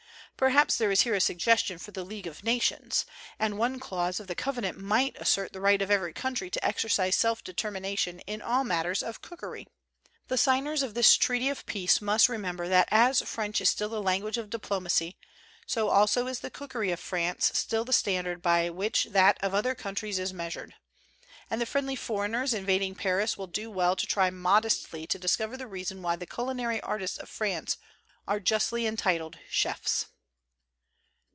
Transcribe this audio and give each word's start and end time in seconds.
Perhaps 0.37 0.77
there 0.77 0.89
is 0.89 1.01
here 1.01 1.13
a 1.13 1.21
suggestion 1.21 1.77
for 1.77 1.91
the 1.91 2.03
League 2.03 2.25
of 2.25 2.43
Nations; 2.43 3.05
and 3.37 3.59
one 3.59 3.79
clause 3.79 4.19
of 4.19 4.25
the 4.25 4.33
covenant 4.33 4.75
might 4.75 5.15
assert 5.19 5.53
the 5.53 5.61
right 5.61 5.79
of 5.83 5.91
every 5.91 6.13
country 6.13 6.49
to 6.49 6.65
exercise 6.65 7.15
self 7.15 7.43
determination 7.43 8.21
in 8.21 8.41
all 8.41 8.63
matters 8.63 9.03
of 9.03 9.21
cookery. 9.21 9.67
The 10.29 10.39
signers 10.39 10.81
of 10.81 10.95
this 10.95 11.15
treaty 11.15 11.47
of 11.49 11.67
peace 11.67 12.01
must 12.01 12.27
remember 12.27 12.67
that 12.69 12.87
as 12.89 13.21
French 13.21 13.61
is 13.61 13.69
still 13.69 13.89
the 13.89 14.01
language 14.01 14.39
of 14.39 14.49
diplomacy, 14.49 15.15
so 15.67 15.89
also 15.89 16.25
is 16.25 16.39
the 16.39 16.49
cookery 16.49 16.89
of 16.89 16.99
France 16.99 17.51
still 17.53 17.85
the 17.85 17.93
standard 17.93 18.41
by 18.41 18.71
which 18.71 19.09
that 19.11 19.37
of 19.43 19.53
other 19.53 19.75
countries 19.75 20.17
is 20.17 20.33
measured; 20.33 20.73
188 21.49 21.53
COSMOPOLITAN 21.53 21.53
COOKERY 21.53 21.53
and 21.53 21.61
the 21.61 21.71
friendly 21.71 21.95
foreigners 21.95 22.53
invading 22.55 22.95
Paris 22.95 23.37
will 23.37 23.45
do 23.45 23.69
well 23.69 23.95
to 23.95 24.07
try 24.07 24.31
modestly 24.31 25.05
to 25.05 25.19
discover 25.19 25.55
the 25.55 25.67
reason 25.67 26.01
why 26.01 26.15
the 26.15 26.25
culinary 26.25 26.81
artists 26.81 27.19
of 27.19 27.29
France 27.29 27.77
are 28.27 28.39
justly 28.39 28.87
entitled 28.87 29.37
chefs. 29.47 30.07